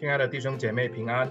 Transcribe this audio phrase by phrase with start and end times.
[0.00, 1.28] 亲爱的弟兄姐妹平安，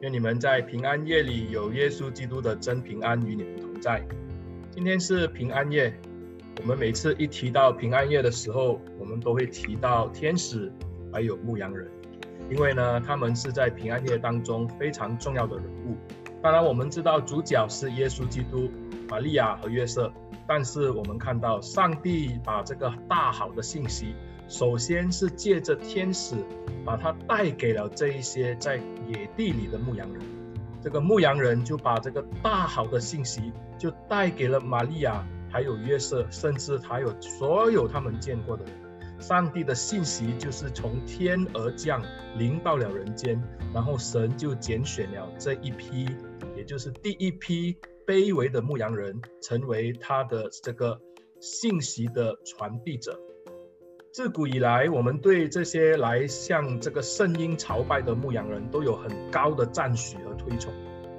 [0.00, 4.00] 愿你们在平安夜里有耶稣基督的真平安与你们同在。
[4.70, 5.92] 今天是平安夜，
[6.60, 10.72] 我们每次一提到平安夜的时候，我们都会提到天使
[11.12, 11.90] 还有牧羊人，
[12.48, 15.96] 因为呢，他们是在平安夜当中非常重要的人物。
[16.40, 18.70] 当然，我们知道主角是耶稣基督、
[19.08, 20.12] 玛利亚和约瑟，
[20.46, 24.14] 但是我们看到上帝把这个大好的信息。
[24.50, 26.34] 首先是借着天使，
[26.84, 30.20] 把他带给了这一些在野地里的牧羊人。
[30.82, 38.74] 这个牧羊人就把这个大好的信息，就带给了玛利亚，还有约瑟，甚至还有所有他们见过的人。
[39.20, 42.02] 上帝的信息就是从天而降，
[42.36, 43.40] 临到了人间，
[43.72, 46.08] 然后神就拣选了这一批，
[46.56, 51.00] 也就是第一批卑微的牧羊人，成为他的这个
[51.38, 53.16] 信息的传递者。
[54.12, 60.72] 自古以来，我们对这些来向这个圣婴朝拜的牧羊人都有很高的赞许和推崇。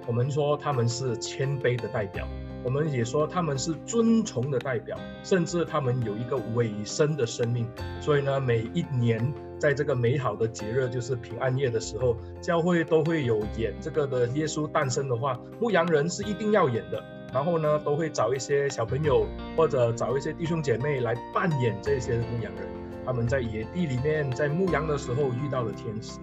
[0.06, 2.28] 我们说他们是谦卑的代表，
[2.66, 7.66] 我们也说他们是尊崇的代表，甚至他们有一个委身的生命。
[8.02, 17.02] 所以呢，每一年在这个美好的节日，就是平安夜的时候，教会都会有演这个的耶稣诞生的话，牧羊人是一定要演的。
[17.34, 19.26] 然后呢，都会找一些小朋友
[19.56, 22.81] 或者找一些弟兄姐妹来扮演这些牧羊人。
[23.06, 26.20] 他们在野地里面在牧羊的时候遇到了天使，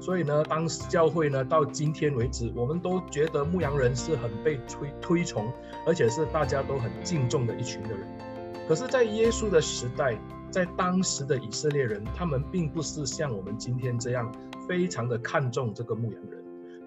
[0.00, 5.52] 所以呢，当时教会呢到今天为止，我们都觉得牧羊人是很被推推崇，
[5.86, 8.06] 而且是大家都很敬重的一群的人。
[8.68, 10.16] 可是，在耶稣的时代，
[10.50, 14.32] 在当时的以色列人，他们并不是像我们今天这样
[14.68, 16.41] 非常的看重这个牧羊人。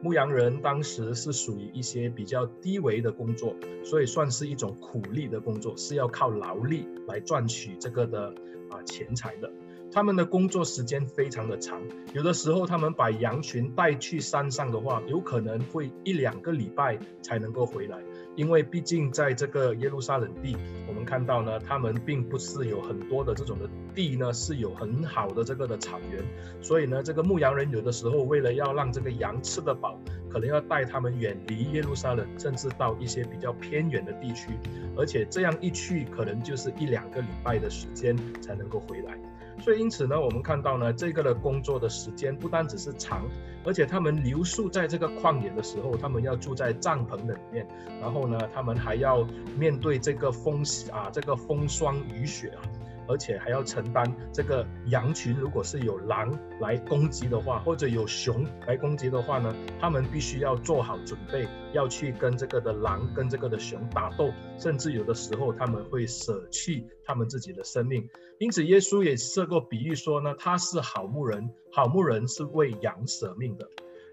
[0.06, 8.31] 牧羊人当时是属于一些比较低维的工作，所以算是一种苦力的工作，是要靠劳力来赚取这个的。
[8.70, 9.52] 啊，钱财的，
[9.92, 11.80] 他们的工作时间非常的长，
[12.14, 18.00] 有的时候他们把羊群带去山上的话，有可能会一两个礼拜才能够回来，
[18.35, 20.57] 因为毕竟在这个耶路撒冷地，
[20.88, 26.23] 我们看到呢，他们并不是有很多的这种的地呢，是有很好的这个的草原，
[26.62, 34.50] 所以呢，这个牧羊人有的时候为了要让这个羊吃得饱，可能要带他们远离耶路撒冷，甚至到一些比较偏远的地区，
[34.97, 39.18] 而且这样一去，可能就是一两个礼拜的时间才能够回来。
[39.60, 43.26] 所以因此呢，我们看到呢，这个的工作的时间不单只是长，
[43.64, 47.68] 而且他们留宿在这个旷野的时候，他们要住在帐篷里面，
[48.00, 49.28] 然后呢，他们还要
[49.58, 52.62] 面对这个风啊，这个风霜雨雪啊。
[53.08, 68.08] 而且还要承担这个羊群，如果是有狼来攻击的话，或者有熊来攻击的话呢，他们必须要做好准备，要去跟这个的狼跟这个的熊打斗，甚至有的时候他们会舍弃他们自己的生命。
[68.40, 73.68] 因此，耶稣也设过比喻说呢，他是好牧人，好牧人是为羊舍命的。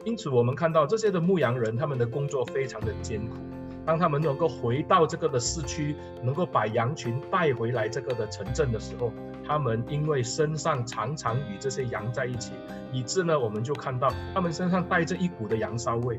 [0.04, 3.36] 因此，我们看到这些的牧羊人，他们的工作非常的艰苦。
[3.84, 9.12] 当他们能够回到这个的市区，能够把羊群带回来这个的城镇的时候，
[9.46, 12.52] 他们因为身上常常与这些羊在一起，
[12.92, 16.18] 以致呢，我们就看到他们身上带着一股的羊骚味，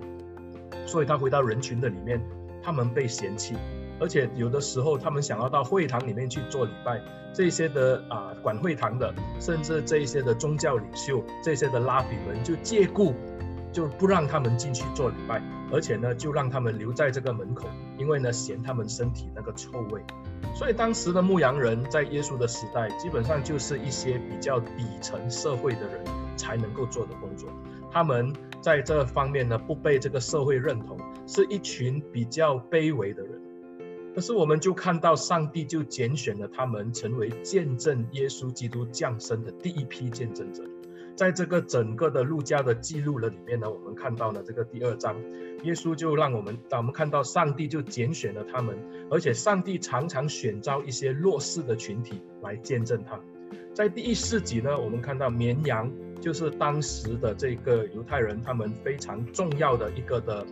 [0.86, 2.22] 所以他回到人群的里面，
[2.62, 3.56] 他们被嫌弃，
[4.00, 7.02] 而且有的时候他们想要到会堂里面去做礼拜，
[7.34, 13.14] 这些的啊、管会堂的，甚至这些的宗教领袖，这些的拉比们就借故。
[13.74, 15.42] 就不让他们进去做礼拜，
[15.74, 17.68] 而且呢，就让他们留在这个门口，
[17.98, 20.02] 因为呢，嫌他们身体那个臭味。
[20.54, 26.06] 所以当时的牧羊人在耶稣的时代，基本上就是一些比较底层社会的人
[26.38, 27.50] 才能够做的工作。
[27.92, 30.96] 他们在这方面呢，不被这个社会认同，
[31.26, 33.42] 是一群比较卑微的人。
[34.14, 40.64] 可是我们就看到上帝就拣选了他们，成为见证耶稣基督降生的第一批见证者。
[41.16, 45.16] 在这个整个的路加的记录了里面呢，我们看到了这个第二章，
[45.64, 48.76] 耶稣就让我们，当我们看到上帝就拣选了他们，
[49.12, 53.20] 而且上帝常常选召一些弱势的群体来见证他。
[53.74, 60.46] 在第一世纪呢，我们看到绵羊就是当时的这个犹太人他们非常重要的一个的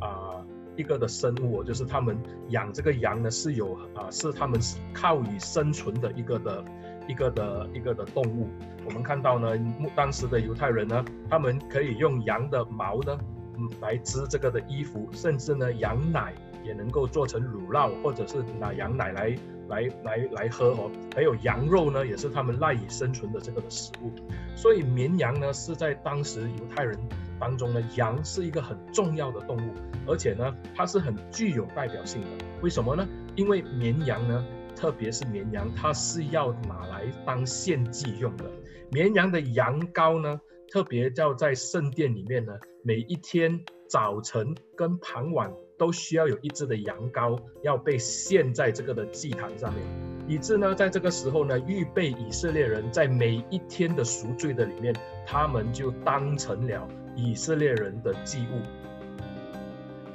[0.00, 0.44] 啊、
[0.76, 4.58] 一个的生物，就是他们养这个羊呢是有啊、是他们
[4.94, 6.64] 靠以生存的一个的。
[7.06, 8.48] 一个的一个的动物，
[8.84, 9.48] 我们看到呢，
[9.94, 13.18] 当时的犹太人呢，他们可以用羊的毛呢，
[13.56, 19.36] 嗯，来织这个的衣服，甚至呢，羊奶也能够做成乳酪，或者是拿羊奶来
[19.68, 20.90] 来来来喝哦。
[21.14, 24.10] 还有羊肉呢，也是他们赖以生存的这个的食物。
[24.56, 26.98] 所以绵羊呢，是在当时犹太人
[27.38, 29.70] 当中呢，羊是一个很重要的动物，
[30.06, 32.28] 而且呢，它是很具有代表性的。
[32.62, 33.06] 为什么呢？
[33.36, 34.44] 因为绵羊呢。
[34.76, 38.44] 特别是绵羊，它是要拿来当献祭用的。
[38.90, 40.38] 绵羊的羊羔呢，
[40.70, 42.52] 特别要在圣殿里面呢，
[42.84, 43.58] 每一天
[43.88, 49.82] 早晨跟傍晚都需要有一只的羊羔要被献在这个的祭坛上面，
[50.28, 54.94] 以致呢，在这个时候呢，预备以色列人在每一天的赎罪的里面，
[55.26, 56.86] 他们就当成了
[57.16, 58.60] 以色列人的祭物，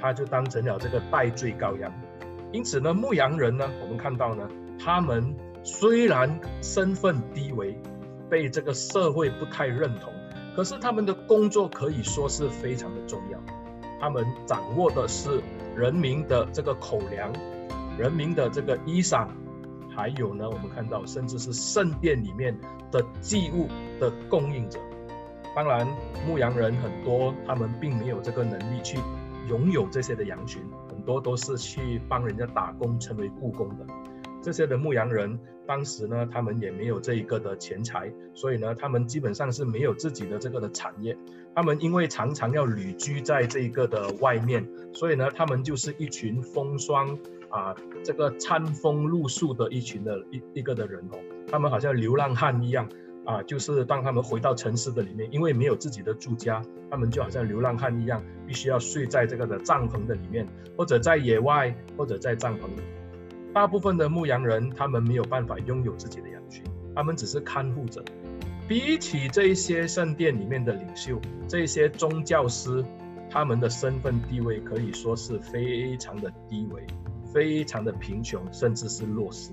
[0.00, 1.92] 他就当成了这个代罪羔羊。
[2.52, 7.76] 因此呢，牧羊人呢，我们看到呢，他们虽然身份低微，
[8.28, 10.12] 被这个社会不太认同。
[10.54, 13.38] 可是他们的工作可以说是非常的重要，
[13.98, 15.40] 他们掌握的是
[15.74, 17.32] 人民的这个口粮，
[17.98, 19.26] 人民的这个衣裳，
[19.96, 22.54] 还有呢，我们看到甚至是圣殿里面
[22.90, 23.66] 的祭物
[23.98, 24.78] 的供应者。
[25.56, 25.86] 当然，
[26.26, 28.98] 牧羊人很多，他们并没有这个能力去
[29.48, 33.86] 拥有这些的羊群，很多都是去帮人家打工，成为雇工的。
[34.40, 41.16] 这些的牧羊人，当时呢，他们也没有这一个的钱财，所以呢，他们基本上是没有自己的这个的产业。
[41.54, 47.16] 他们因为常常要旅居在这一个的外面，所以呢，他们就是一群风霜
[47.50, 51.18] 啊，这个餐风露宿的一群的一一个的人哦。
[51.46, 52.88] 他们好像流浪汉一样
[53.24, 60.46] 啊，就是当他们回到城市的里面，因为没有自己的住家，他们就好像流浪汉一样，必须要睡在这个的帐篷的里面，
[60.76, 62.82] 或者在野外，或者在帐篷里。
[63.54, 66.64] 大部分的牧羊人，他们没有办法拥有自己的羊群，
[66.96, 68.02] 他们只是看护者。
[68.66, 72.82] 比起这些圣殿里面的领袖，这些宗教师，
[73.28, 76.86] 他们的身份地位可以说是非常的低微，
[77.32, 79.50] 非常的贫穷，甚至是弱势。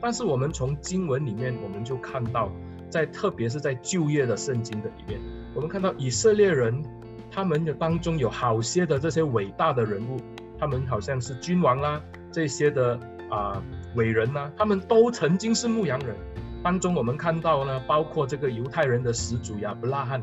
[0.00, 2.52] 但是我们从经文里面，我们就看到，
[2.90, 5.20] 在特别是在旧约的圣经的里面，
[5.54, 6.82] 我们看到以色列人，
[7.30, 10.18] 他们的当中有好些的这些伟大的人物，
[10.58, 12.98] 他们好像是君王啦，这些的。
[13.28, 13.60] 啊，
[13.96, 16.14] 伟人呐，他们都曾经是牧羊人。
[16.62, 20.22] 当中我们看到呢，包括这个犹太人的始祖亚伯拉罕，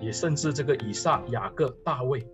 [0.00, 2.26] 也甚至这个以撒、雅各、大卫，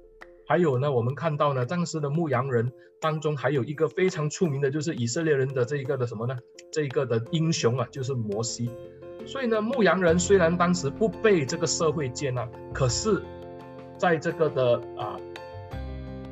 [0.46, 6.36] 还有呢，我们看到呢，当时的牧羊人当中还有一个非常出名的，就是以色列人的这一个的什么呢？
[6.70, 8.70] 这一个的英雄啊，就是摩西。
[9.26, 13.20] 所以呢，牧羊人虽然当时不被这个社会接纳，可是
[13.98, 15.18] 在这个的啊，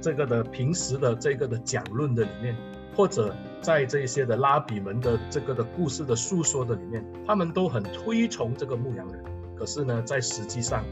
[0.01, 2.57] 这个的平时的这个的讲论的里面，
[2.95, 9.25] 或者在这些的拉比们的这个的故事的诉说的里面，他们都很推崇这个牧羊人。
[9.57, 10.85] 可是呢，在实际上，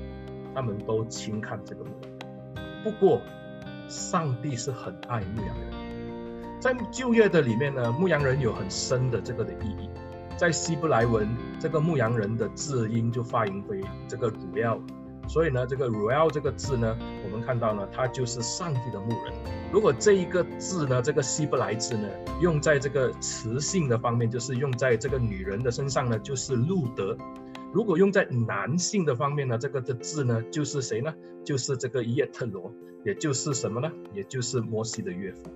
[0.54, 2.18] 他们都轻看这个牧羊人。
[2.82, 3.20] 不过，
[3.88, 6.60] 上帝是很爱牧羊人。
[6.60, 9.88] 在旧约的里面呢，牧羊人有很深的这个的意义。
[10.36, 11.28] 在希伯来文，
[11.60, 14.80] 这个牧羊人的字音就发音为这个 Ruel。
[15.28, 19.32] 所以呢，这个 Ruel 这个字呢，我们看到呢，它就是上帝的牧人。
[19.72, 22.08] 如果这一个字呢，这个希伯来字呢，
[22.40, 27.16] 用在这个雌性的方面，就是用在这个女人的身上呢，就是路德；
[27.72, 31.14] 如果用在男性的方面呢，这个的字呢，就是谁呢？
[31.44, 32.74] 就是这个叶特罗，
[33.04, 33.90] 也就是什么呢？
[34.12, 35.50] 也就是摩西的岳父。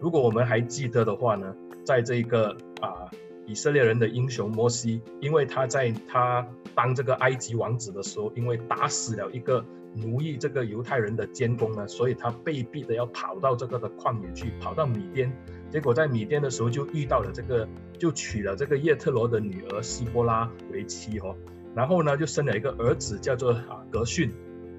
[0.00, 1.54] 如果我们还记得的话呢，
[1.84, 3.04] 在这个啊。
[3.50, 9.64] 以色列人的英雄摩西，因为他在他当这个埃及王子的时候，因为打死了一个
[9.96, 15.32] 奴役这个犹太人的监工呢，所以他被逼的要跑到这个的旷野去，跑到米甸。
[15.68, 17.68] 结果在米甸的时候就遇到了这个，
[17.98, 21.34] 就娶了这个叶特罗的女儿希波拉为妻哦。
[21.74, 24.30] 然后呢，就生了一个儿子叫做啊格逊。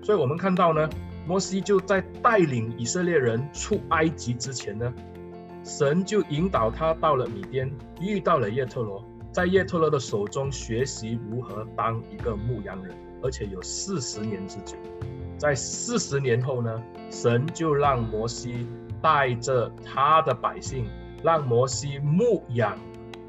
[0.02, 0.90] 所以我们看到呢，
[1.28, 4.94] 摩西就在带领以色列人出埃及之前呢。
[5.64, 14.76] 神就引导他到了米甸，遇到了叶特罗，在叶特罗的手中学习如何当一个牧羊人，而且有四十年之久。
[15.38, 18.68] 在四十年后呢，神就让摩西
[19.02, 20.88] 带着他的百姓，
[21.24, 22.76] 让摩西牧养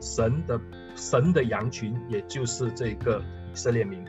[0.00, 0.58] 神的
[0.94, 3.22] 神的羊群，也就是这个
[3.52, 4.02] 以色列民，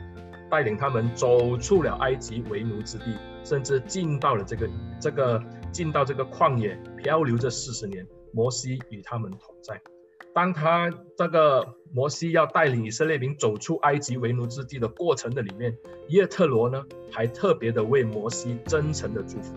[0.50, 3.14] 带领他们走出了埃及为奴之地，
[3.44, 5.42] 甚至进到了这个这个。
[5.74, 9.80] 进到这个旷野漂流这四十年，摩西与他们同在。
[10.34, 15.76] 当他这个摩西要带领以色列民走出埃及为奴之地的过程的里面，
[16.08, 19.54] 耶特罗呢还特别的为摩西真诚的祝福。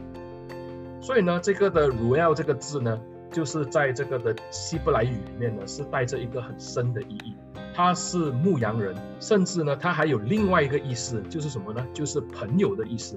[1.01, 7.35] 所以呢，这个的 Ruel 这个字呢，就是在这个的希伯来语里面呢，是带着一个很深的意义。
[7.73, 11.83] 他是牧羊人，甚至呢，他还有另外一个意思，就是什么呢？
[11.93, 13.15] 就是朋友的意思。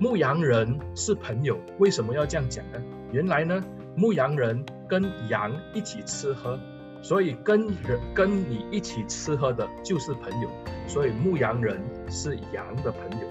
[0.00, 2.80] 牧羊人是朋友，为什么要这样讲呢？
[3.12, 3.62] 原来呢，
[3.96, 6.58] 牧羊人跟羊一起吃喝，
[7.02, 10.48] 所以跟人跟你一起吃喝的就是朋友，
[10.86, 13.26] 所以牧羊人是羊的朋友。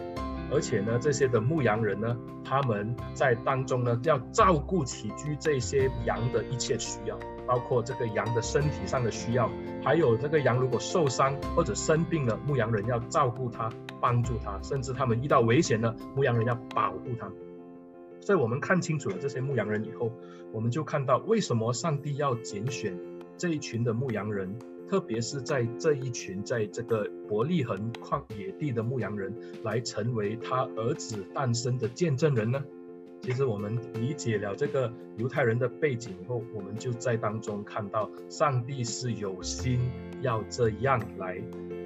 [0.50, 9.50] 而且呢，这些的牧羊人呢，他们在当中呢，要照顾起居这些羊的一切需要，包括这个羊的身体上的需要，
[9.84, 17.28] 还有这个羊如果受伤或者生病了，牧羊人要照顾它，帮助它，甚至他们遇到危险了，牧羊人要保护他。
[17.28, 17.47] 所
[18.36, 20.12] 以我们看清楚了这些牧羊人以后，
[20.52, 22.98] 我们就看到为什么上帝要拣选
[23.38, 24.58] 这一群的牧羊人。
[24.90, 32.64] 特别是在这一群在这个伯利恒旷野地的牧羊人，来成为他儿子诞生的见证人呢？
[33.20, 39.78] 其实我们理解了这个犹太人的背景以后，我们就在当中看到，上帝是有心
[40.22, 41.38] 要这样来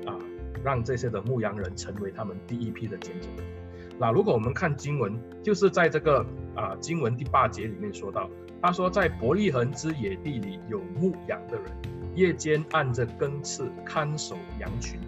[0.06, 0.16] 啊，
[0.64, 3.61] 让这些的牧羊人成为他们第一批的见证人。
[4.02, 8.28] 那如果我们看经文，就是在这个啊经文第八节里面说到，
[8.60, 11.66] 他说在伯利恒之野地里有牧羊的人。
[12.16, 15.00] 夜间按着更次看守羊群，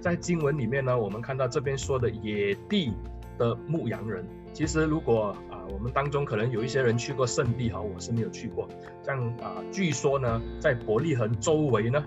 [0.00, 2.92] 在经文里面呢，我们看到这边说的野地
[3.38, 8.68] 的牧羊人，其实如果啊，我们当中可能有一些人去过圣地哈，我是没有去过。
[9.04, 12.04] 像啊，据说呢，在伯利恒周围呢，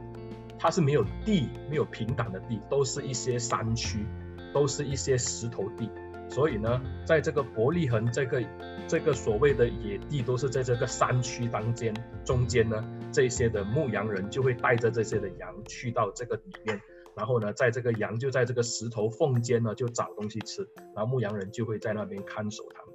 [0.59, 4.05] 它是没有地，没有平坦的地，都是一些山区，
[4.53, 5.89] 都是一些石头地。
[6.29, 8.43] 所以呢，在这个伯利恒这个
[8.87, 11.93] 这个所谓的野地，都是在这个山区当间
[12.23, 16.79] 中间呢，这些的牧羊人就会带着这些的羊去到这个里面，
[17.15, 22.93] 然后呢，在这个羊就在这个石头缝间呢就找东西吃，然后牧羊人就会在那边看守他们。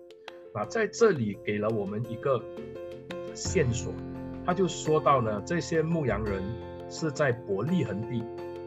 [0.55, 2.43] 那，在这里给了我们一个
[3.35, 3.93] 线索，
[4.45, 6.43] 他就说到呢，这些牧羊人
[6.91, 8.23] 是在伯利恒地。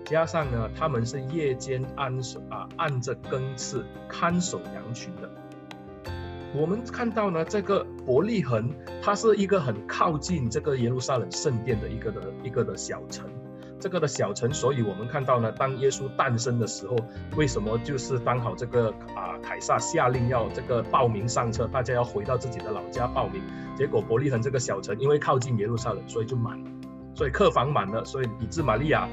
[0.05, 5.29] 加上呢，他们是夜间按守啊，按着更次看守羊群的。
[6.53, 8.71] 我们看到呢，这个伯利恒，
[9.01, 13.29] 它是一个很靠近这个耶路撒冷圣殿的一个的一个的小城。
[13.77, 16.95] 这个的小城，所以我们看到呢，当耶稣诞生的时候，
[17.35, 23.41] 为什么就是刚好这个啊，凯撒下令要这个报名上车，大家要回到自己的老家报名。
[23.75, 26.71] 结果伯利恒这个小城因为靠近耶路撒冷，所以就满了，
[27.15, 29.09] 所以客房满了，所以以致玛利亚。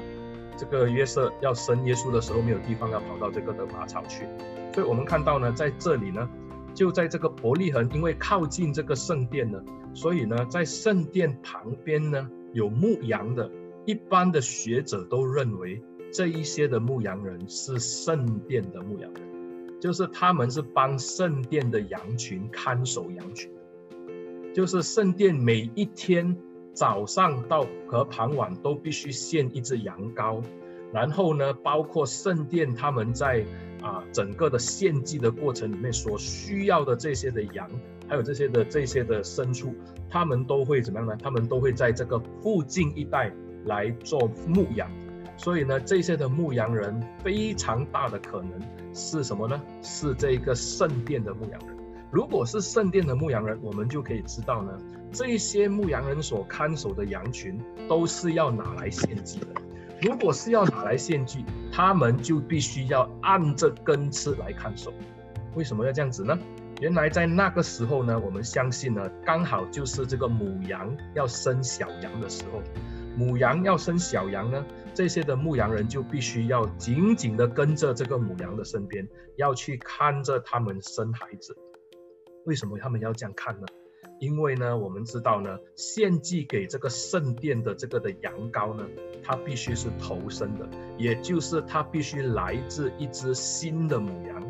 [0.55, 4.25] 这个约瑟要生耶稣的时候，没有地方要跑到这个的玛草去，
[4.73, 6.29] 所以我们看到呢，在这里呢，
[6.73, 13.49] 就在这个伯利恒，因为靠近这个圣殿呢，所以呢，在圣殿旁边呢有牧羊的，
[13.85, 23.51] 一般的学者都认为这一些的牧羊人是圣殿的牧羊人，就是他们是帮圣殿的羊群看守羊群，
[24.53, 26.37] 就是圣殿每一天。
[26.73, 30.41] 早上到和傍晚都必须献一只羊羔，
[30.91, 33.45] 然后呢，包括圣殿他们在
[33.81, 37.69] 啊整个的献祭的过程里面所需要的这些的羊，
[38.07, 39.75] 还有这些的这些的牲畜，
[40.09, 41.15] 他们都会怎么样呢？
[41.21, 43.31] 他们都会在这个附近一带
[43.65, 44.89] 来做牧羊，
[45.37, 48.51] 所以呢，这些的牧羊人非常大的可能
[48.93, 49.61] 是什么呢？
[49.81, 51.77] 是这个圣殿的牧羊人。
[52.11, 54.77] 如果是圣殿的牧羊人，我们就可以知道呢，
[55.13, 59.47] 这些牧羊人所看守的羊群都是要拿来献祭的。
[60.01, 64.91] 如果是要拿来献祭，他们就必须要按着更次来看守。
[65.55, 66.37] 为什么要这样子呢？
[66.81, 72.61] 原来在那个时候呢，我们相信呢，刚好就是这个母羊要生小羊的时候。
[73.15, 81.55] 母羊要生小羊呢，这些的牧羊人就必须要紧紧的跟着这个母羊的身边，要去看着他们生孩子。
[82.45, 83.67] 为什么他们要这样看呢？
[84.19, 88.85] 因为呢，我们知道呢，献祭给这个圣殿的这个的羊羔呢，
[89.23, 90.67] 它必须是头生的，
[90.97, 94.43] 也就是它必须来自一只新的母羊，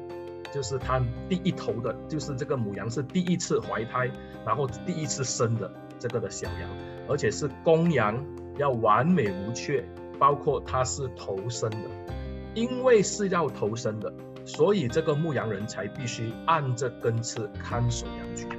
[0.52, 4.12] 就是它第一头的，就是这个母羊是第一次怀胎，
[4.46, 6.70] 然后第一次生的这个的小羊，
[7.10, 8.24] 而且是公羊，
[8.58, 9.84] 要完美无缺，
[10.20, 11.90] 包括它是头生的，
[12.54, 14.14] 因为是要头生的。
[14.46, 18.50] 所以这个牧羊人才必须按着根刺看守羊群，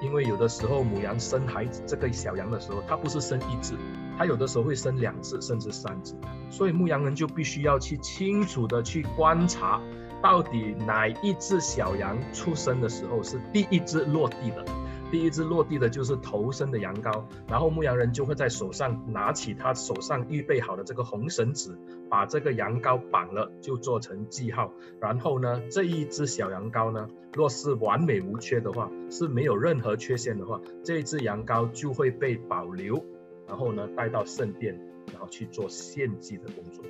[0.00, 3.74] 因为有的时候母羊生孩子，这个小羊的时候，它不是生一只，
[4.16, 6.14] 它有的时候会生两只甚至三只，
[6.50, 9.80] 所以牧羊人就必须要去清楚的去观察，
[10.22, 14.64] 到底哪一只小羊出生的时候是第一只落地的。
[15.10, 21.76] 第一只落地的就是头生的羊羔，然后牧羊人就会在手上拿起他手上预备好的这个红绳子，
[22.08, 24.72] 把这个羊羔绑了，就做成记号。
[25.00, 33.04] 然后呢，这一只小羊羔呢，若是完美无缺的话，是没有任何缺陷的话，这一只羊羔就会被保留，
[33.48, 34.80] 然后呢带到圣殿，
[35.12, 36.84] 然后去做献祭的工作。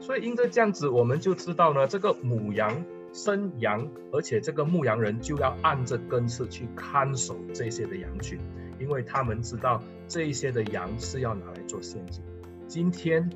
[0.00, 2.84] 所以因着这样子，我们就知道呢，这个母羊。
[3.14, 8.40] 生羊，而且这个牧羊人就要按着根次去看守这些的羊群，
[8.80, 12.20] 因为他们知道这些的羊是要拿来做献祭。
[12.66, 13.30] 今天，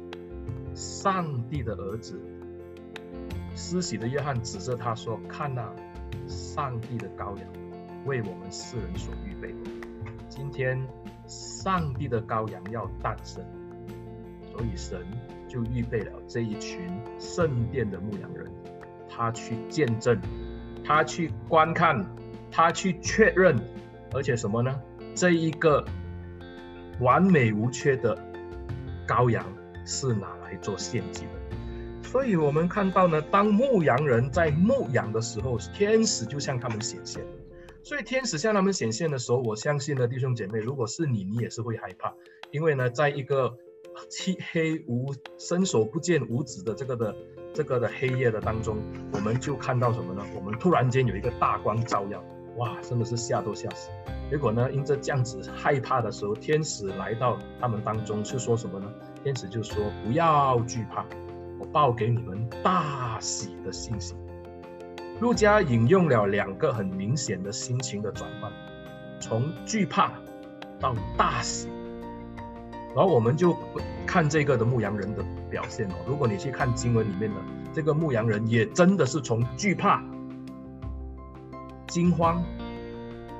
[0.74, 2.20] 上帝的儿子
[3.54, 5.72] 施洗的约翰指着他说：“看哪，
[6.26, 7.46] 上帝的羔羊，
[8.04, 9.70] 为我们世人所预备的。
[10.28, 10.84] 今天，
[11.28, 13.44] 上帝的羔羊要诞生，
[14.50, 15.06] 所以神
[15.46, 18.50] 就预备了这一群圣殿的牧羊人，
[19.18, 20.16] 他去见证，
[20.84, 22.06] 他去观看，
[22.52, 23.58] 他去确认，
[24.14, 24.80] 而且什么呢？
[25.16, 25.84] 这一个
[27.00, 28.16] 完美无缺的
[29.08, 29.44] 羔羊
[29.84, 31.30] 是拿来做献祭的。”
[32.08, 37.22] 所以，我们看到呢，当牧羊人在牧羊的时候，天使就向他们显现。
[37.82, 42.14] 所以，天使向他们显现的时候，我相信呢，弟兄姐妹，如果是你，你也是会害怕，
[42.52, 43.58] 因为呢，在一个
[44.08, 47.14] 漆黑无伸手不见五指的这个的
[47.58, 48.76] 这个的黑夜的当中，
[49.12, 50.22] 我们就看到什么呢？
[50.32, 52.22] 我们突然间有一个大光照耀，
[52.54, 53.90] 哇，真的是吓都吓死。
[54.30, 58.88] 结果呢，因着这样子害怕的时候，天使来到他们当中，是说什么呢？
[59.24, 61.04] 天使就说：“不要惧怕。”
[61.58, 64.14] 我报给你们大喜的信息。
[65.18, 68.52] 路加引用了两个很明显的心情的转换，
[69.18, 70.12] 从惧怕
[70.78, 71.68] 到大喜。
[72.98, 73.56] 然后我们就
[74.04, 75.94] 看这个的牧羊人的表现哦。
[76.04, 77.36] 如果你去看经文里面的
[77.72, 80.02] 这个牧羊人，也真的是从惧怕、
[81.86, 82.42] 惊慌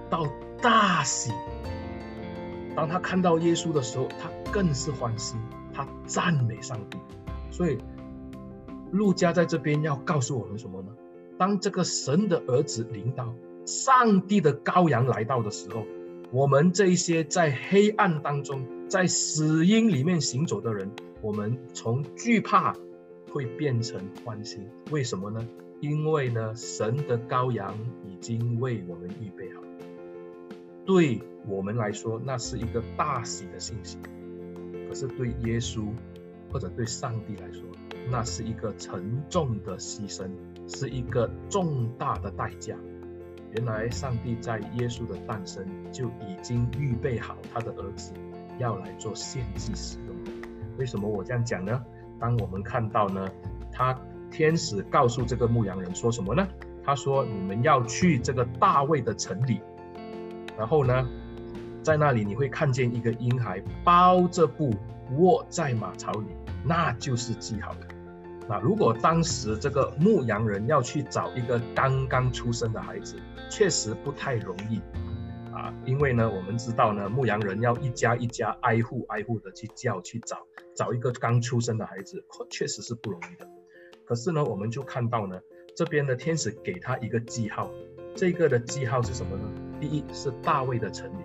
[0.09, 0.25] 到
[0.63, 1.33] 大喜。
[2.77, 5.35] 当他看到耶稣的时候，他更是欢喜，
[5.75, 6.97] 他赞美上帝。
[7.51, 7.79] 所以。
[8.93, 10.89] 路加在这边要告诉我们什么呢？
[11.37, 13.35] 当这个神的儿子临到，
[13.67, 15.85] 上帝的羔羊来到的时候，
[16.31, 20.91] 我们这一些在黑暗当中、在死荫里面行走的人，
[21.21, 22.75] 我们从惧怕
[23.31, 24.67] 会变成欢欣。
[24.91, 25.47] 为什么呢？
[25.81, 27.77] 因为呢，神的羔羊
[28.07, 29.61] 已经为我们预备好。
[30.87, 33.99] 对我们来说，那是一个大喜的信息。
[34.89, 35.87] 可是对耶稣
[36.51, 37.63] 或者对上帝来说，
[38.11, 40.31] 那是一个沉重的牺牲，
[40.67, 42.75] 是一个重大的代价。
[43.55, 48.13] 原来上帝在耶稣的诞生就已经预备好他的儿子
[48.59, 50.15] 要来做献祭使用。
[50.77, 51.81] 为什么我这样讲呢？
[52.21, 53.29] 当我们看到呢，
[53.73, 53.99] 他
[54.31, 56.47] 天使告诉这个牧羊人说什么呢？
[56.85, 59.61] 他说：“你们要去这个大卫的城里，
[60.57, 61.07] 然后呢，
[61.83, 64.75] 在那里你会看见一个婴孩包着布
[65.19, 66.29] 卧在马槽里，
[66.65, 67.75] 那就是记号。”
[68.49, 73.17] 那如果当时这个牧羊人要去找一个刚刚出生的孩子，
[73.51, 74.81] 确实不太容易
[75.59, 83.49] 啊，因为呢，我们知道呢，牧羊人要一家一家挨户挨户的去叫去找找一个刚出生的孩子，确实是不容易的。
[84.05, 85.41] 可是呢，我们就看到呢，
[85.75, 87.73] 这边的天使给他一个记号，
[88.15, 89.51] 这个的记号是什么呢？
[89.81, 91.25] 第一是大卫的城里，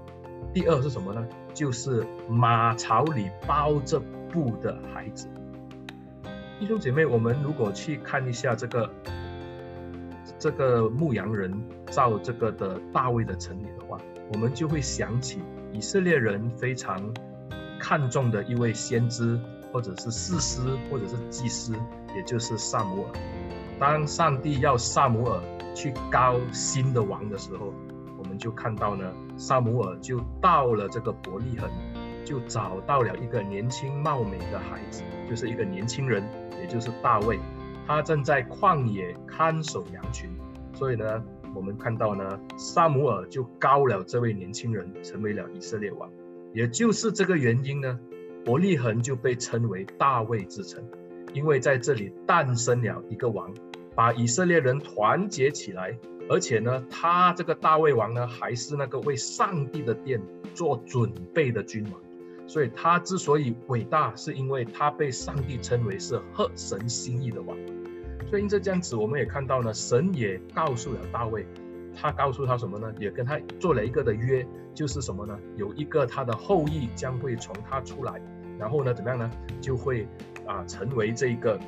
[0.52, 1.28] 第二是什么呢？
[1.54, 5.28] 就是马槽里包着布的孩子。
[6.60, 8.90] 弟兄姐妹，我们如果去看一下这个
[10.40, 11.54] 这个牧羊人
[11.92, 13.68] 造这个的大卫的城里，
[14.34, 15.42] 我们就会想起
[15.72, 17.00] 以色列人非常
[17.80, 19.40] 看重的一位先知，
[19.72, 21.74] 或者是士师，或者是祭司，
[22.16, 23.12] 也就是撒母耳。
[23.80, 25.42] 当上帝要撒母耳
[25.74, 27.74] 去膏新的王的时候，
[28.18, 31.70] 我们就看到呢，撒母耳就到了这个伯利恒，
[32.26, 36.24] 就找到了一个年轻貌美的孩子，就是一个年轻人。
[36.62, 37.38] 也就是大卫，
[37.86, 40.30] 他正在旷野看守羊群，
[40.74, 41.22] 所以呢，
[41.56, 46.10] 我们看到呢，撒母耳就膏了这位年轻人，成为了以色列王。
[46.54, 48.00] 也就是这个原因呢，
[48.46, 50.84] 伯利恒就被称为大卫之城，
[51.34, 53.54] 因为在这里诞生了一个王，
[53.96, 55.98] 把以色列人团结起来，
[56.30, 60.22] 而且呢，他这个大卫王呢，还是那个为上帝的殿
[60.54, 62.02] 做准备的君王。
[62.46, 67.58] 所以他之所以伟大，是因为他被上帝称为是合神心意的王。
[68.34, 71.46] 所以因这样子，我们也看到呢，神也告诉了大卫，
[71.96, 72.92] 他告诉他什么呢？
[73.00, 74.44] 也跟他做了一个的约，
[74.74, 75.38] 就是什么呢？
[75.56, 78.20] 有一个他的后裔将会从他出来，
[78.58, 79.30] 然后呢，怎么样呢？
[79.62, 80.08] 就会
[80.48, 81.60] 啊成为这个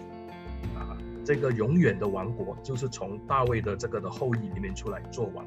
[0.74, 5.46] 啊这个永远的王国，就是从大卫的这个的后裔里面出来做王。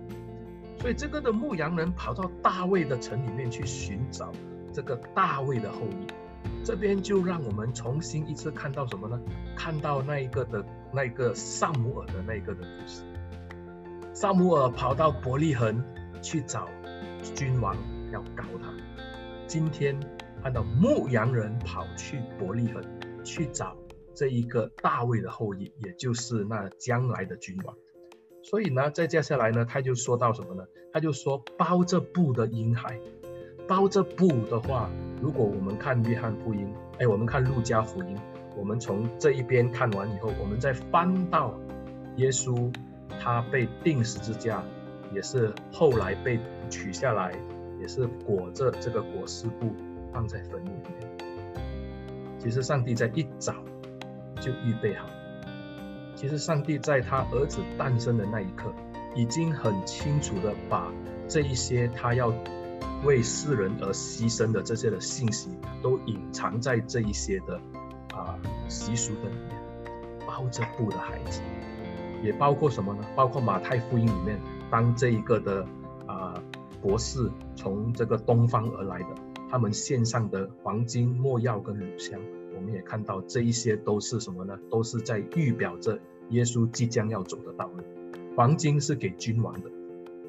[0.78, 4.30] 所以这个的牧羊人跑到大卫的城里面去寻找。
[4.72, 6.06] 这个大卫的后裔，
[6.62, 9.20] 这边就让我们重新一次看到什么呢？
[9.56, 13.02] 看到那一个的那个撒母耳的那个的故事。
[14.12, 15.82] 撒母耳跑到伯利恒
[16.20, 16.68] 去找
[17.34, 17.76] 君王，
[18.12, 18.72] 要搞他。
[19.46, 19.98] 今天
[20.42, 22.82] 看到牧羊人跑去伯利恒
[23.24, 23.76] 去找
[24.14, 27.76] 这一个大卫的后裔，也就是那将来的君王。
[28.42, 30.64] 所以呢，再接下来呢，他就说到什么呢？
[30.92, 32.98] 他就说包着布的婴孩。
[33.68, 34.88] 包着布的话，
[35.20, 38.16] 如果我们看约翰福音，哎，我们看路加福音，
[38.58, 41.54] 我们从这一边看完以后，我们再翻到
[42.16, 42.74] 耶稣，
[43.20, 44.64] 他被钉十字架，
[45.14, 47.32] 也是后来被取下来，
[47.80, 49.72] 也是裹着这个裹尸布
[50.12, 51.08] 放在坟墓里面。
[52.40, 53.54] 其实上帝在一早
[54.40, 55.06] 就预备好，
[56.16, 58.72] 其实上帝在他儿子诞生的那一刻，
[59.14, 60.92] 已经很清楚的把
[61.28, 62.32] 这一些他要
[63.04, 67.60] 为世人而牺牲的这些的信息，都隐藏在这一些的。
[68.68, 69.58] 习俗的里面
[70.26, 71.40] 包着布的孩子，
[72.22, 73.04] 也包括什么呢？
[73.16, 74.38] 包括马太福音里面，
[74.70, 75.66] 当这一个的
[76.06, 76.40] 啊
[76.80, 79.08] 博士从这个东方而来的，
[79.50, 82.20] 他们献上的黄金、没药跟乳香，
[82.54, 84.58] 我们也看到这一些都是什么呢？
[84.70, 85.98] 都是在预表着
[86.30, 87.82] 耶稣即将要走的道路。
[88.36, 89.70] 黄金是给君王的，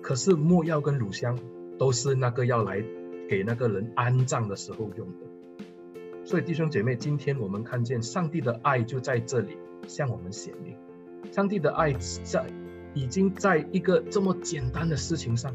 [0.02, 1.38] 可是没药跟乳香
[1.78, 2.84] 都是那个要来
[3.30, 5.29] 给那个人安葬的时候用的。
[6.30, 10.78] 所以弟兄姐妹，今天我们看见上帝的爱就在这里向我们显明。
[11.32, 11.92] 上帝的爱
[12.24, 12.46] 在
[12.94, 15.52] 已经在一个这么简单的事情上，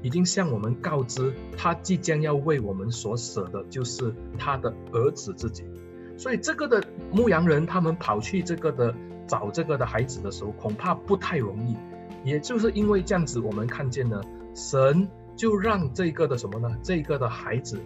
[0.00, 5.64] 已经向我们告知，他即将要为我们所舍的，就是他的儿子自己。
[6.16, 6.80] 所以这个的
[7.10, 8.94] 牧羊人他们跑去这个的
[9.26, 11.76] 找这个的孩子的时候，恐怕不太容易。
[12.22, 14.20] 也就是因为这样子，我们看见呢，
[14.54, 16.72] 神就让这个的什么呢？
[16.80, 17.80] 这个的孩子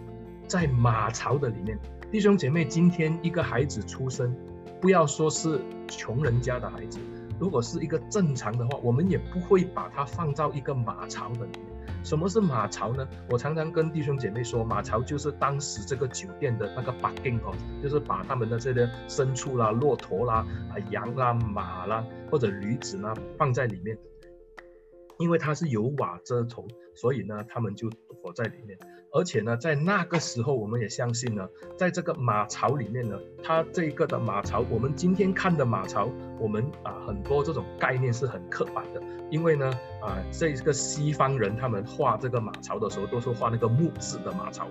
[0.47, 1.79] 在马槽的里面。
[2.09, 4.33] 弟兄姐妹，今天一个孩子出生，
[4.79, 6.99] 不要说是穷人家的孩子，
[7.37, 11.67] 如果是一个正常的话，我们也不会把它放到一个马槽的里面。
[12.05, 13.05] 什么是马槽呢？
[13.29, 23.97] 我常常跟弟兄姐妹说，马槽就是当时这个酒店的那个 parking 哦，就是把他们的这些牲畜啦、骆驼啦、啊羊啦、马啦或者驴子啦放在里面，
[25.19, 26.65] 因为它是有瓦遮头，
[26.95, 27.89] 所以呢，他们就
[28.27, 28.77] 躲在里面。
[29.13, 36.09] 而且呢，在那个时候，我们也相信呢，在这个马槽里面呢，它这个的马槽，我们今天看的马槽，
[36.39, 44.67] 我们啊很多这种概念是很刻板的，因为呢，啊这个西方人他们画这个马槽的时候，都是画那个木质的马槽，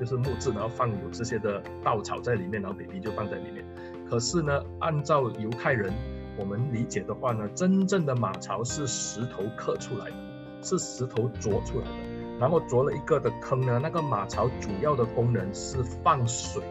[0.00, 3.62] 就是木质，然后放有这些的稻草在里面，然后 baby 就放在里面。
[4.08, 5.92] 可是呢，按照犹太人
[6.38, 10.16] 我们理解的话呢，真正的马槽是石头刻出来的，
[10.62, 12.09] 是石头琢出来的。
[12.40, 16.62] 然后凿了一个的坑呢，那个马槽主要的功能是放水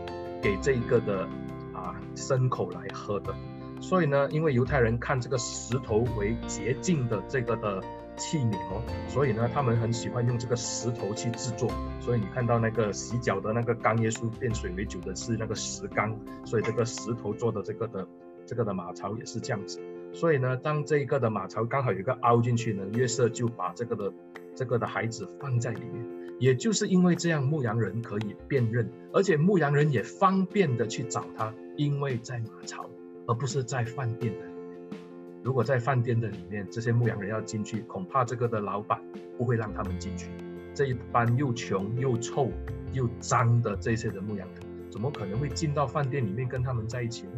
[0.41, 1.27] 给这一个的
[1.71, 3.33] 啊牲口来喝的。
[3.79, 7.81] 所以呢，因为犹太人看这个石头为洁净的这个的
[8.17, 11.69] 器皿哦，所以呢，他们很喜欢用这个石头去制作。
[12.01, 18.07] 所以你看到那个洗脚的那个缸，耶稣变水为酒的是那个石缸，所以这个石头做的这个的
[18.45, 19.79] 这个的马槽也是这样子。
[20.13, 24.13] 所以呢，当这一个的马槽刚好有一个凹进去呢，约瑟就把这个的。
[24.55, 26.05] 这个的孩子放在里面，
[26.37, 32.89] 也就是因为这样，牧羊人可以辨认，而且牧羊人也方便的去找他，因为在马槽，
[33.25, 34.99] 而不是在饭店的里面。
[35.43, 39.01] 如果在饭店的里面，这些牧羊人要进去，恐怕这个的老板
[39.37, 40.27] 不会让他们进去。
[40.73, 42.51] 这一般又穷又臭
[42.91, 47.31] 又脏的这些的牧羊人，怎么可能会进到饭店里面跟他们在一起呢？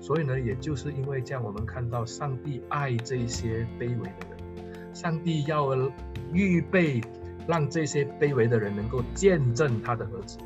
[0.00, 4.94] 所以呢，也就是因为这样，我们看到上帝爱这些卑微的人。
[4.94, 5.76] 上帝要
[6.32, 7.00] 预备
[7.46, 10.38] 让这些卑微的人能够见证他的儿子，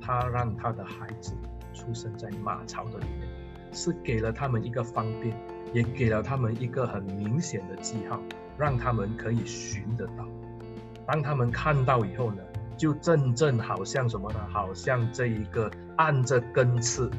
[0.00, 1.34] 他让他的孩子
[1.72, 3.28] 出生在马槽的里面，
[3.72, 5.36] 是给了他们一个方便，
[5.72, 8.20] 也给了他们一个很明显的记号，
[8.56, 10.26] 让他们可以寻得到。
[11.06, 12.42] 当他们看到以后呢，
[12.76, 14.40] 就正正好像什么呢？
[14.50, 17.10] 好像这一个按着根刺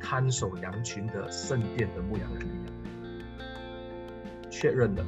[0.00, 2.74] 看守羊群的圣殿的牧羊人一样，
[4.50, 5.04] 确认了。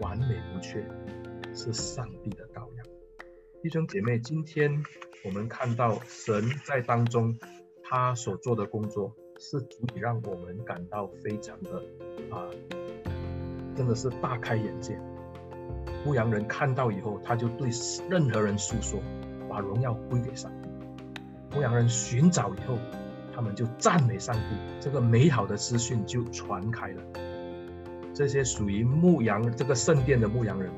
[0.00, 0.86] 完美无缺，
[1.52, 2.86] 是上帝的羔羊。
[3.60, 4.84] 弟兄姐妹，今天
[5.24, 7.36] 我们看到神在当中，
[7.82, 11.82] 他所做的工作是足以让我们感到非常的
[12.30, 12.46] 啊，
[13.74, 14.96] 真的是大开眼界。
[16.04, 17.68] 牧羊人看到以后，他就对
[18.08, 19.00] 任何人诉说，
[19.50, 20.68] 把荣耀归给上帝。
[21.56, 22.78] 牧羊人寻找以后，
[23.38, 27.02] 他们就赞美上帝，这个美好的资讯就传开了。
[28.12, 30.72] 这些属于牧羊这个圣殿的牧羊人，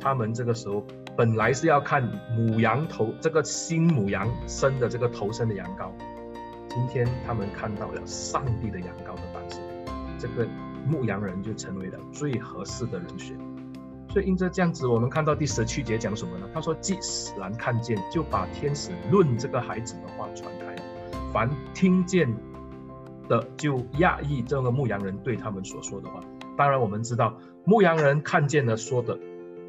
[0.00, 0.84] 他们这个时候
[1.16, 2.02] 本来是要看
[2.36, 5.92] 母羊头这个新母羊生的这个头生的羊羔，
[6.68, 9.60] 今天他们看到了上帝的羊羔的诞生，
[10.18, 10.44] 这个
[10.84, 13.38] 牧羊人就成为了最合适的人选。
[14.08, 16.48] 所以因着这样子，我们看到第十七节讲什么呢？
[16.52, 20.82] 他说：“既使然看见，就把天使论这个孩子的话传开了，
[21.32, 22.34] 凡听见
[23.28, 26.22] 的就讶异这个牧羊人对他们所说的话。”
[26.56, 29.18] 当然，我们知道牧羊人看见了说的，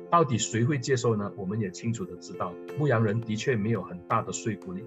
[0.10, 1.32] 到底谁会接受呢？
[1.38, 4.84] 我们也清楚的知道，牧羊人的确没有很大的说服力。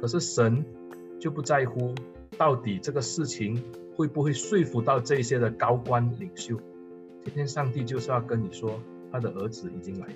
[0.00, 0.64] 可是神
[1.18, 1.94] 就不在乎
[2.36, 3.64] 到底这个事情
[3.96, 6.60] 会不会说服到这些的高官领袖。
[7.24, 8.78] 今天上帝就是要跟你说，
[9.10, 10.14] 他的儿子已经来了。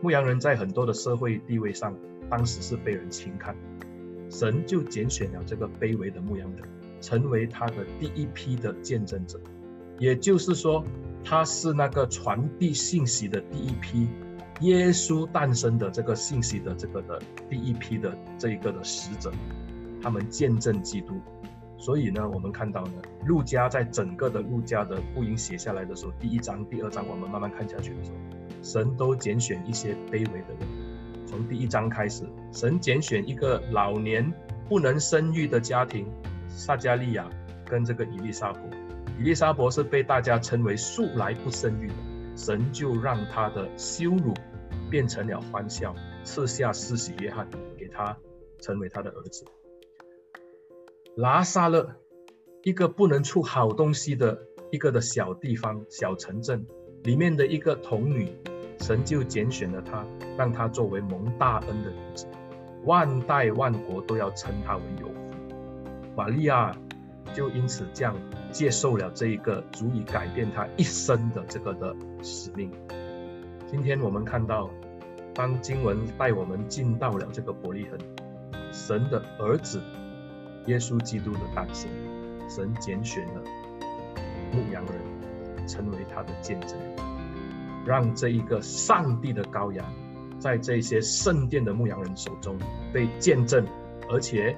[0.00, 1.94] 牧羊人在很多的社会地位上，
[2.28, 3.54] 当时是被人轻看，
[4.32, 6.66] 神就拣选了这个卑微的牧羊人，
[7.02, 9.38] 成为他的第一批的见证者。
[9.98, 10.82] 也就是说，
[11.22, 14.08] 他是那个传递信息的第一批。
[14.60, 19.30] 耶稣诞生的这个信息的这个的第一批的这一个的使者，
[20.00, 21.20] 他们见证基督，
[21.78, 22.92] 所以呢，我们看到呢，
[23.26, 28.16] 路加在整个的路加的福音写下来的时候，第一章、第二章，我们慢慢看下去的时候，
[28.62, 30.81] 神都拣选一些卑微的人。
[31.32, 34.30] 从第一章开始，神拣选一个老年
[34.68, 36.06] 不能生育的家庭，
[36.46, 37.26] 撒迦利亚
[37.64, 38.60] 跟这个以利沙伯，
[39.18, 41.94] 以利沙伯是被大家称为素来不生育的，
[42.36, 44.34] 神就让他的羞辱。
[44.90, 48.14] 变成了欢笑，赐下施洗约翰给他，
[48.60, 49.46] 成为他的儿子。
[51.16, 51.96] 拿撒勒，
[52.62, 54.38] 一个不能出好东西的
[54.70, 56.66] 一个的小地方、小城镇
[57.04, 58.36] 里面的一个童女，
[58.82, 60.04] 神就拣选了他，
[60.36, 62.26] 让他作为蒙大恩的女子，
[62.84, 65.14] 万代万国都要称他为有福。
[66.14, 66.76] 玛利亚
[67.32, 68.14] 就因此这样
[68.50, 72.70] 接受了这一个足以改变她一生的这个的使命。
[73.70, 74.68] 今天我们看到。
[75.34, 77.98] 当经文带我们进到了这个伯利恒，
[78.70, 79.80] 神的儿子
[80.66, 81.88] 耶稣基督的诞生，
[82.50, 83.42] 神拣选了
[84.52, 86.78] 牧羊人成为他的见证，
[87.84, 89.84] 让这一个上帝的羔羊
[90.38, 92.56] 在这些圣殿的牧羊人手中
[92.92, 93.64] 被见证，
[94.10, 94.56] 而且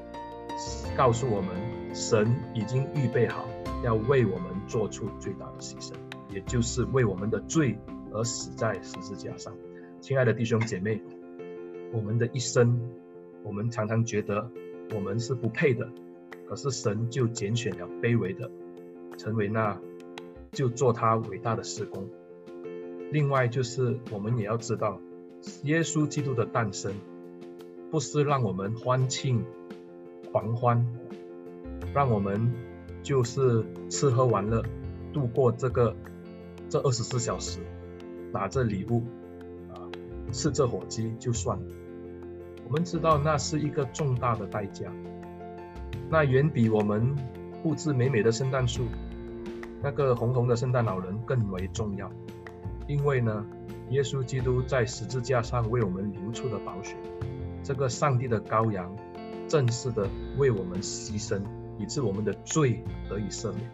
[0.97, 1.55] 告诉我们，
[1.95, 3.45] 神已经预备好
[3.83, 5.93] 要为我们做出最大的牺牲，
[6.31, 7.79] 也就是为我们的罪
[8.13, 9.53] 而死在十字架上。
[10.01, 11.03] 亲爱的弟兄姐妹，
[11.93, 12.79] 我们的一生，
[13.43, 14.51] 我们常常觉得
[14.95, 15.89] 我们是不配的，
[16.47, 18.51] 可是神就拣选了卑微的，
[19.19, 19.79] 成为那
[20.53, 22.09] 就做他伟大的事工。
[23.15, 24.99] 另外就是我们也要知道，
[25.63, 26.93] 耶稣基督的诞生，
[27.89, 29.45] 不是让我们欢庆
[30.33, 30.85] 狂欢，
[31.95, 32.53] 让我们
[33.05, 34.65] 就是吃喝玩乐
[35.13, 35.95] 度过这个
[36.69, 37.61] 这二十四小时，
[38.33, 39.05] 拿着礼物
[39.73, 39.87] 啊。
[40.33, 41.65] 吃着火鸡就算了，
[42.67, 44.91] 我们知道那是一个重大的代价，
[46.11, 47.15] 那远比我们
[47.63, 48.87] 布置美美的圣诞树、
[49.81, 52.11] 那个红红的圣诞老人更为重要。
[52.87, 53.47] 因为呢，
[53.91, 56.97] 耶稣基督在十字架上为我们流出的宝血，
[57.63, 58.95] 这个上帝的羔羊，
[59.49, 61.43] 正式的为我们牺牲，
[61.79, 63.71] 以致我们的罪得以赦免。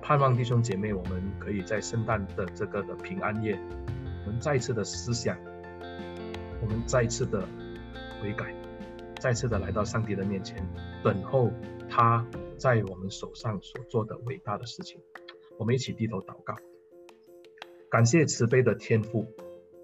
[0.00, 3.58] 盼望弟兄姐妹，我们可以在圣诞的这个的平安夜，
[4.26, 5.36] 我们再次的思想。
[6.60, 7.46] 我们再次的
[8.20, 8.54] 悔改，
[9.18, 10.64] 再次的来到上帝的面前，
[11.02, 11.50] 等候
[11.90, 12.24] 他
[12.56, 15.00] 在我们手上所做的伟大的事情。
[15.58, 16.54] 我们一起低头祷告，
[17.92, 19.26] 感谢慈悲的天父，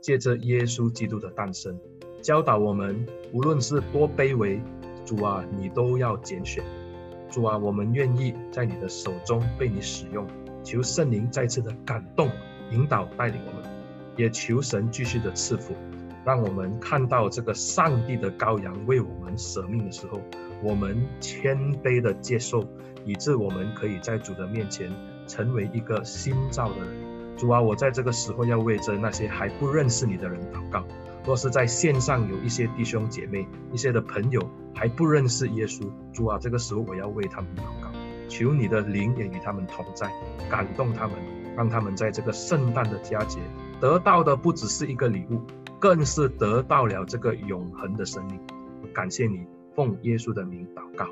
[0.00, 1.78] 借着耶稣基督的诞生，
[2.22, 4.62] 教导我们，无论是多卑微，
[5.04, 6.64] 主啊，你都要拣选。
[7.30, 10.26] 主啊，我们愿意在你的手中被你使用。
[10.64, 12.30] 求圣灵再次的感动、
[12.70, 13.70] 引导、带领我们，
[14.16, 15.74] 也求神继续的赐福。
[16.24, 20.18] 让我们看到这个上帝的羔羊为我们舍命的时候，
[20.62, 22.66] 我们谦卑的接受，
[23.04, 24.90] 以致我们可以在主的面前
[25.26, 27.07] 成为一个新造的人。
[27.38, 30.84] 主啊，我在这个时候要为着那些还不认识你的人祷告。
[31.24, 34.42] 若是在线上有一些弟兄姐妹、一些的朋友
[34.74, 37.90] 还不认识耶稣，主啊，这个时候我要为他们祷告，
[38.28, 40.12] 求你的灵也与他们同在，
[40.50, 41.16] 感动他们，
[41.56, 43.38] 让他们在这个圣诞的佳节
[43.80, 45.40] 得到的不只是一个礼物。
[45.80, 48.40] 更是得到了这个永恒的生命，
[48.92, 49.46] 感谢你，
[49.76, 51.06] 奉耶稣的名祷告。